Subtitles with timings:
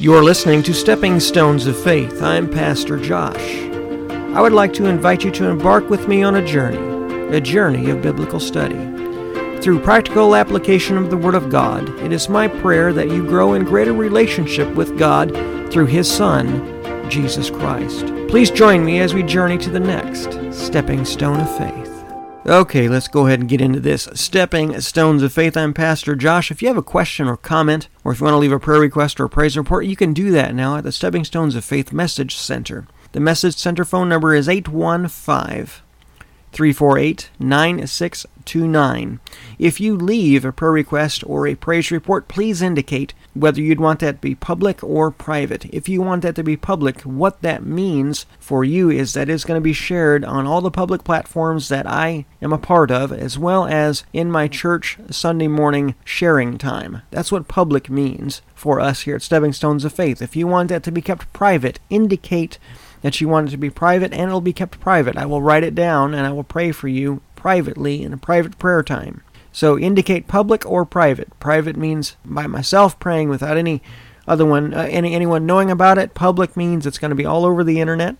[0.00, 2.22] You're listening to Stepping Stones of Faith.
[2.22, 3.64] I'm Pastor Josh.
[4.32, 7.90] I would like to invite you to embark with me on a journey, a journey
[7.90, 8.78] of biblical study.
[9.60, 13.54] Through practical application of the Word of God, it is my prayer that you grow
[13.54, 15.32] in greater relationship with God
[15.72, 18.06] through His Son, Jesus Christ.
[18.28, 21.87] Please join me as we journey to the next stepping stone of faith.
[22.46, 24.08] Okay, let's go ahead and get into this.
[24.14, 25.56] Stepping Stones of Faith.
[25.56, 26.52] I'm Pastor Josh.
[26.52, 28.80] If you have a question or comment, or if you want to leave a prayer
[28.80, 31.64] request or a praise report, you can do that now at the Stepping Stones of
[31.64, 32.86] Faith Message Center.
[33.10, 35.82] The Message Center phone number is 815
[36.52, 39.20] 348 9629.
[39.58, 44.00] If you leave a prayer request or a praise report, please indicate whether you'd want
[44.00, 45.66] that to be public or private.
[45.66, 49.44] If you want that to be public, what that means for you is that it's
[49.44, 53.12] going to be shared on all the public platforms that I am a part of,
[53.12, 57.02] as well as in my church Sunday morning sharing time.
[57.10, 60.20] That's what public means for us here at Stepping Stones of Faith.
[60.20, 62.58] If you want that to be kept private, indicate
[63.02, 65.16] that you want it to be private and it'll be kept private.
[65.16, 68.58] I will write it down and I will pray for you privately in a private
[68.58, 69.22] prayer time.
[69.58, 71.36] So indicate public or private.
[71.40, 73.82] Private means by myself praying without any
[74.28, 76.14] other one, uh, any anyone knowing about it.
[76.14, 78.14] Public means it's going to be all over the internet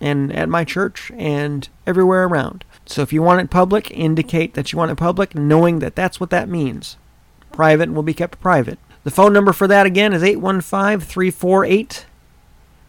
[0.00, 2.64] and at my church and everywhere around.
[2.86, 6.20] So if you want it public, indicate that you want it public, knowing that that's
[6.20, 6.96] what that means.
[7.52, 8.78] Private will be kept private.
[9.04, 12.06] The phone number for that again is 815 348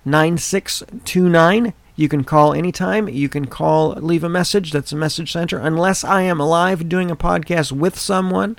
[0.06, 1.74] 9629.
[2.00, 3.10] You can call anytime.
[3.10, 4.72] You can call, leave a message.
[4.72, 5.58] That's a message center.
[5.58, 8.56] Unless I am live doing a podcast with someone,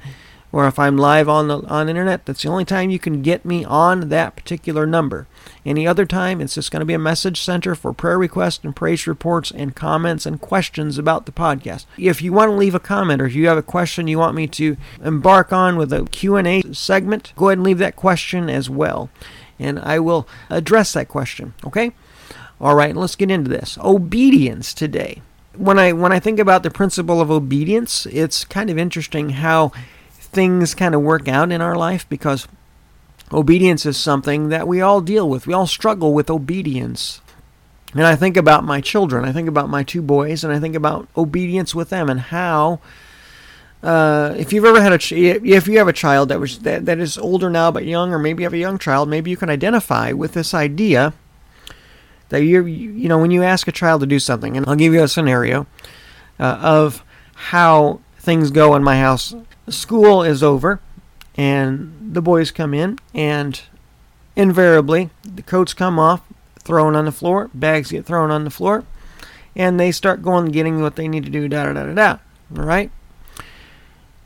[0.52, 3.46] or if I'm live on the on internet, that's the only time you can get
[3.46, 5.26] me on that particular number.
[5.64, 8.76] Any other time, it's just going to be a message center for prayer requests and
[8.76, 11.86] praise reports and comments and questions about the podcast.
[11.96, 14.36] If you want to leave a comment or if you have a question you want
[14.36, 18.68] me to embark on with a Q&A segment, go ahead and leave that question as
[18.68, 19.08] well,
[19.58, 21.54] and I will address that question.
[21.64, 21.92] Okay.
[22.60, 23.78] All right, let's get into this.
[23.82, 25.22] Obedience today.
[25.56, 29.72] When I when I think about the principle of obedience, it's kind of interesting how
[30.10, 32.46] things kind of work out in our life because
[33.32, 35.46] obedience is something that we all deal with.
[35.46, 37.22] We all struggle with obedience.
[37.94, 39.24] And I think about my children.
[39.24, 42.80] I think about my two boys, and I think about obedience with them and how.
[43.82, 46.84] Uh, if you've ever had a ch- if you have a child that was that,
[46.84, 49.38] that is older now but young, or maybe you have a young child, maybe you
[49.38, 51.14] can identify with this idea
[52.30, 54.94] that you you know when you ask a child to do something, and I'll give
[54.94, 55.66] you a scenario
[56.38, 57.04] uh, of
[57.34, 59.34] how things go in my house.
[59.68, 60.80] School is over,
[61.36, 63.60] and the boys come in, and
[64.34, 66.22] invariably the coats come off,
[66.58, 68.84] thrown on the floor, bags get thrown on the floor,
[69.54, 71.48] and they start going getting what they need to do.
[71.48, 72.18] Da da da da da.
[72.56, 72.90] All right.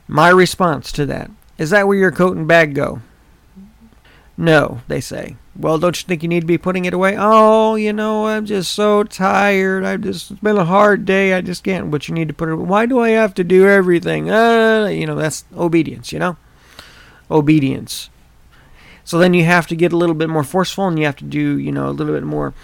[0.07, 3.01] My response to that is that where your coat and bag go?
[4.37, 5.37] No, they say.
[5.57, 7.15] Well, don't you think you need to be putting it away?
[7.17, 9.85] Oh, you know, I'm just so tired.
[9.85, 11.33] I've just it's been a hard day.
[11.33, 11.89] I just can't.
[11.89, 12.53] But you need to put it.
[12.53, 12.65] Away.
[12.65, 14.29] Why do I have to do everything?
[14.29, 16.11] Uh, you know, that's obedience.
[16.11, 16.37] You know,
[17.31, 18.09] obedience.
[19.05, 21.23] So then you have to get a little bit more forceful, and you have to
[21.23, 22.55] do, you know, a little bit more,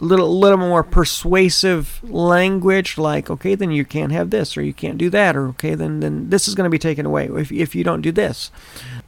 [0.00, 2.96] little, little more persuasive language.
[2.96, 6.00] Like, okay, then you can't have this, or you can't do that, or okay, then
[6.00, 8.50] then this is going to be taken away if if you don't do this.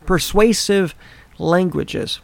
[0.07, 0.95] Persuasive
[1.39, 2.21] languages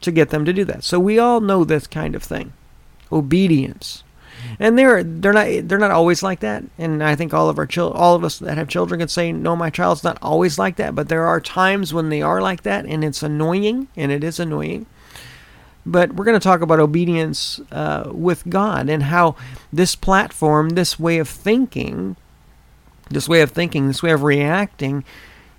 [0.00, 0.84] to get them to do that.
[0.84, 2.52] So we all know this kind of thing.
[3.10, 4.04] Obedience.
[4.60, 6.62] And they're they're not they're not always like that.
[6.78, 9.32] And I think all of our chil- all of us that have children can say,
[9.32, 12.62] "No, my child's not always like that." But there are times when they are like
[12.62, 14.86] that, and it's annoying, and it is annoying.
[15.84, 19.36] But we're going to talk about obedience uh, with God and how
[19.72, 22.16] this platform, this way of thinking,
[23.10, 25.02] this way of thinking, this way of reacting,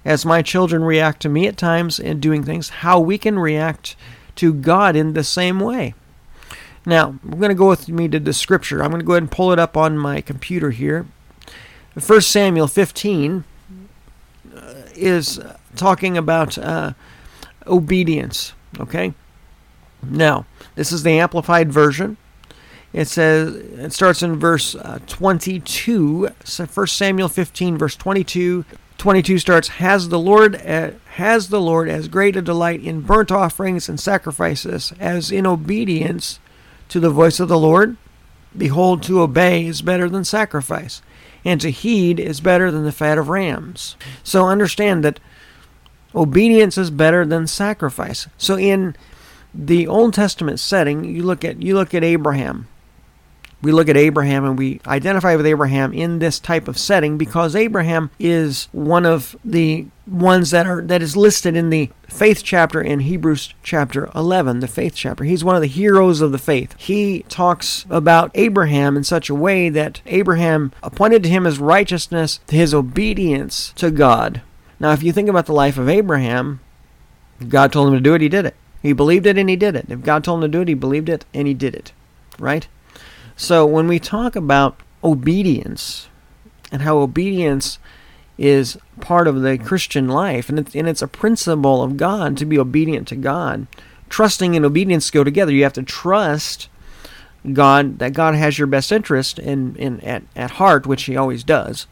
[0.06, 3.96] as my children react to me at times in doing things, how we can react
[4.36, 5.94] to God in the same way.
[6.86, 8.82] Now, we're going to go with me to the scripture.
[8.82, 11.06] I'm going to go ahead and pull it up on my computer here.
[11.94, 13.44] 1 Samuel 15
[14.56, 15.40] uh, is
[15.76, 16.94] talking about uh,
[17.68, 18.54] obedience.
[18.80, 19.14] Okay?
[20.02, 20.46] Now,
[20.76, 22.18] this is the Amplified Version.
[22.94, 26.30] It says, it starts in verse uh, 22,
[26.74, 28.66] 1 Samuel 15, verse 22
[29.00, 33.32] 22 starts has the lord uh, has the lord as great a delight in burnt
[33.32, 36.40] offerings and sacrifices as in obedience
[36.90, 37.98] to the voice of the lord?
[38.56, 41.02] Behold to obey is better than sacrifice
[41.44, 43.96] and to heed is better than the fat of rams.
[44.24, 45.20] So understand that
[46.14, 48.28] obedience is better than sacrifice.
[48.38, 48.96] So in
[49.54, 52.68] the old testament setting you look at you look at abraham
[53.62, 57.56] we look at Abraham and we identify with Abraham in this type of setting because
[57.56, 62.82] Abraham is one of the ones that are that is listed in the faith chapter
[62.82, 65.24] in Hebrews chapter 11 the faith chapter.
[65.24, 66.74] He's one of the heroes of the faith.
[66.80, 72.40] He talks about Abraham in such a way that Abraham appointed to him his righteousness
[72.50, 74.42] his obedience to God.
[74.80, 76.62] Now if you think about the life of Abraham
[77.48, 78.56] God told him to do it he did it.
[78.82, 79.88] He believed it and he did it.
[79.90, 81.92] If God told him to do it he believed it and he did it
[82.40, 82.70] right
[83.40, 86.10] so when we talk about obedience
[86.74, 87.80] and how obedience
[88.38, 92.46] is part of the Christian life, and it's, and it's a principle of God to
[92.46, 93.66] be obedient to God.
[94.10, 95.54] Trusting and obedience go together.
[95.54, 96.68] You have to trust
[97.54, 101.46] God that God has your best interest in, in at, at heart, which He always
[101.46, 101.88] does.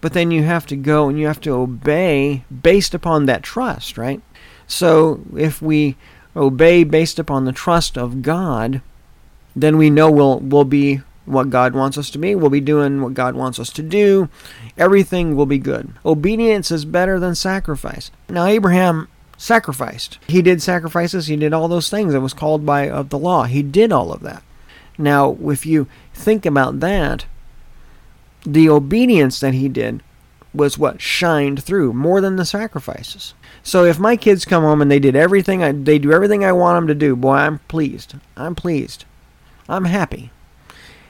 [0.00, 3.98] But then you have to go and you have to obey based upon that trust,
[3.98, 4.22] right?
[4.66, 5.98] So if we
[6.34, 8.80] obey based upon the trust of God,
[9.56, 12.36] then we know we'll we'll be what God wants us to be.
[12.36, 14.28] We'll be doing what God wants us to do.
[14.78, 15.92] Everything will be good.
[16.04, 18.12] Obedience is better than sacrifice.
[18.28, 20.18] Now Abraham sacrificed.
[20.28, 21.26] He did sacrifices.
[21.26, 23.44] He did all those things that was called by of the law.
[23.44, 24.42] He did all of that.
[24.98, 27.26] Now, if you think about that,
[28.44, 30.02] the obedience that he did
[30.54, 33.34] was what shined through more than the sacrifices.
[33.62, 36.52] So if my kids come home and they did everything I, they do everything I
[36.52, 38.14] want them to do, boy, I'm pleased.
[38.36, 39.04] I'm pleased.
[39.68, 40.30] I'm happy.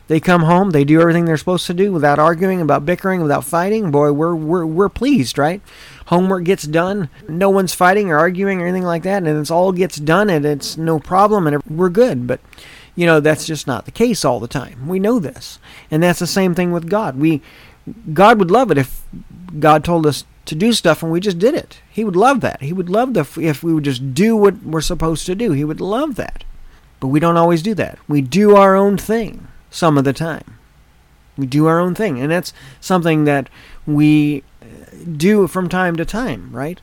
[0.09, 3.45] They come home, they do everything they're supposed to do without arguing, about bickering, without
[3.45, 3.91] fighting.
[3.91, 5.61] Boy, we're we're we're pleased, right?
[6.07, 9.73] Homework gets done, no one's fighting or arguing or anything like that, and it's all
[9.73, 12.29] gets done and it's no problem and we're good.
[12.29, 12.41] But
[12.97, 14.89] you know, that's just not the case all the time.
[14.89, 15.59] We know this.
[15.91, 17.17] And that's the same thing with God.
[17.17, 17.43] We
[18.13, 19.03] God would love it if
[19.61, 21.81] God told us to do stuff and we just did it.
[21.91, 22.63] He would love that.
[22.63, 25.53] He would love the if we would just do what we're supposed to do.
[25.53, 26.45] He would love that.
[27.01, 27.99] But we don't always do that.
[28.09, 30.59] We do our own thing some of the time.
[31.37, 32.19] We do our own thing.
[32.21, 33.51] And that's something that
[33.87, 34.67] we uh,
[35.17, 36.81] do from time to time, right?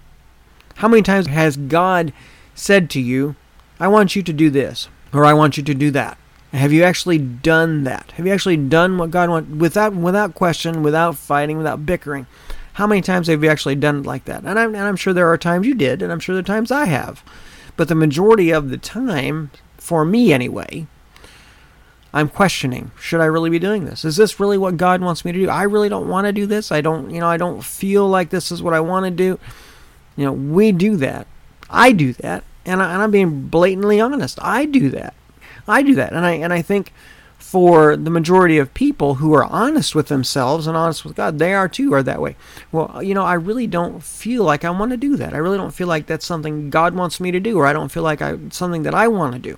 [0.76, 2.14] How many times has God
[2.56, 3.36] said to you,
[3.80, 6.18] I want you to do this, or I want you to do that?
[6.52, 8.12] Have you actually done that?
[8.12, 12.28] Have you actually done what God wants without without question, without fighting, without bickering?
[12.74, 14.44] How many times have you actually done it like that?
[14.44, 16.44] And I'm, and I'm sure there are times you did, and I'm sure there are
[16.44, 17.24] times I have.
[17.76, 19.50] But the majority of the time,
[19.84, 20.88] for me anyway,
[22.14, 24.06] I'm questioning, should I really be doing this?
[24.06, 25.50] Is this really what God wants me to do?
[25.50, 26.72] I really don't want to do this.
[26.72, 29.38] I don't, you know, I don't feel like this is what I want to do.
[30.16, 31.28] You know, we do that.
[31.70, 32.46] I do that.
[32.66, 34.40] And, I, and I'm being blatantly honest.
[34.42, 35.16] I do that.
[35.68, 36.14] I do that.
[36.14, 36.94] And I, and I think
[37.38, 41.54] for the majority of people who are honest with themselves and honest with God, they
[41.54, 42.38] are too, are that way.
[42.72, 45.34] Well, you know, I really don't feel like I want to do that.
[45.34, 47.92] I really don't feel like that's something God wants me to do, or I don't
[47.92, 49.58] feel like I, something that I want to do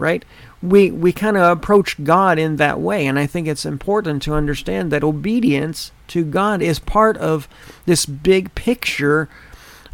[0.00, 0.24] right?
[0.62, 4.34] We we kind of approach God in that way, and I think it's important to
[4.34, 7.48] understand that obedience to God is part of
[7.86, 9.28] this big picture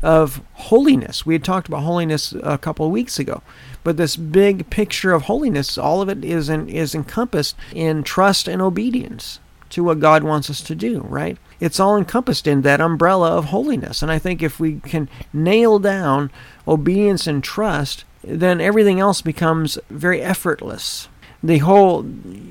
[0.03, 1.27] of holiness.
[1.27, 3.43] We had talked about holiness a couple of weeks ago,
[3.83, 8.49] but this big picture of holiness, all of it is in, is encompassed in trust
[8.49, 11.39] and obedience to what God wants us to do, right?
[11.59, 14.03] It's all encompassed in that umbrella of holiness.
[14.03, 16.31] And I think if we can nail down
[16.69, 21.09] obedience and trust, then everything else becomes very effortless.
[21.43, 22.05] The whole,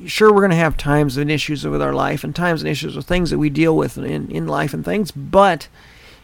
[0.06, 2.96] sure, we're going to have times and issues with our life and times and issues
[2.96, 5.68] with things that we deal with in, in life and things, but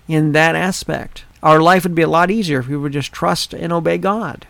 [0.08, 3.54] in that aspect, our life would be a lot easier if we would just trust
[3.54, 4.48] and obey God.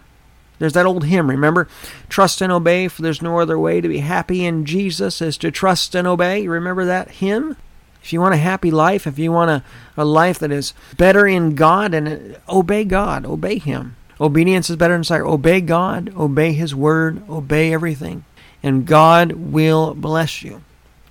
[0.60, 1.68] There's that old hymn, remember?
[2.08, 5.50] Trust and obey, for there's no other way to be happy in Jesus is to
[5.50, 6.42] trust and obey.
[6.42, 7.58] You remember that hymn?
[8.04, 9.64] If you want a happy life, if you want a,
[9.96, 13.96] a life that is better in God, and uh, obey God, obey Him.
[14.22, 15.34] Obedience is better than sacrifice.
[15.34, 18.24] Obey God, obey His word, obey everything,
[18.62, 20.62] and God will bless you.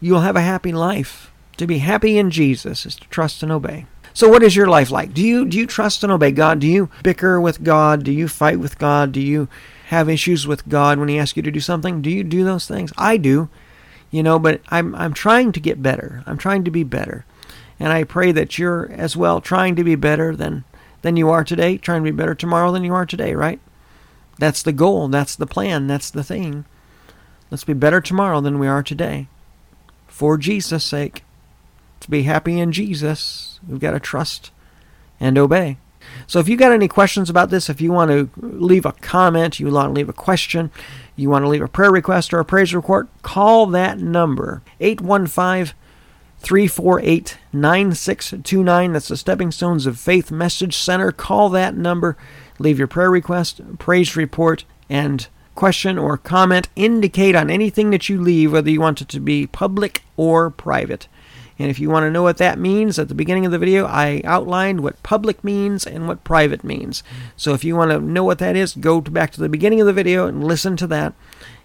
[0.00, 1.33] You'll have a happy life.
[1.57, 3.87] To be happy in Jesus is to trust and obey.
[4.14, 5.12] So what is your life like?
[5.12, 6.61] Do you do you trust and obey God?
[6.61, 8.05] Do you bicker with God?
[8.05, 9.12] Do you fight with God?
[9.12, 9.49] Do you
[9.88, 12.00] have issues with God when he asks you to do something?
[12.00, 12.93] Do you do those things?
[12.97, 13.49] I do.
[14.11, 16.23] You know, but I'm I'm trying to get better.
[16.26, 17.25] I'm trying to be better.
[17.79, 20.64] And I pray that you're as well trying to be better than
[21.02, 23.61] than you are today, trying to be better tomorrow than you are today, right?
[24.38, 25.09] That's the goal.
[25.09, 25.87] That's the plan.
[25.87, 26.64] That's the thing.
[27.50, 29.28] Let's be better tomorrow than we are today.
[30.09, 31.25] For Jesus' sake.
[32.00, 34.50] To be happy in Jesus, we've got to trust
[35.21, 35.76] and obey.
[36.26, 39.61] So if you got any questions about this, if you want to leave a comment,
[39.61, 40.71] you want to leave a question,
[41.14, 45.75] you want to leave a prayer request or a praise report, call that number 815
[46.40, 48.92] 348 9629.
[48.92, 51.12] That's the Stepping Stones of Faith Message Center.
[51.12, 52.16] Call that number,
[52.59, 58.20] leave your prayer request, praise report, and question or comment indicate on anything that you
[58.20, 61.06] leave whether you want it to be public or private.
[61.59, 63.85] And if you want to know what that means, at the beginning of the video,
[63.85, 67.02] I outlined what public means and what private means.
[67.37, 69.87] So if you want to know what that is, go back to the beginning of
[69.87, 71.12] the video and listen to that,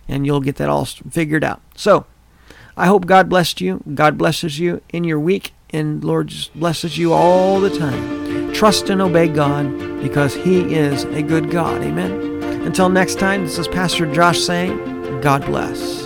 [0.10, 1.62] and you'll get that all figured out.
[1.77, 2.05] So
[2.77, 3.82] I hope God blessed you.
[3.94, 8.53] God blesses you in your week, and Lord blesses you all the time.
[8.53, 11.82] Trust and obey God because He is a good God.
[11.82, 12.12] Amen.
[12.63, 16.05] Until next time, this is Pastor Josh saying, God bless.